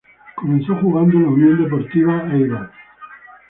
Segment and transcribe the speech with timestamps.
[0.33, 2.71] Comenzó jugando en la Unión Deportiva Eibar.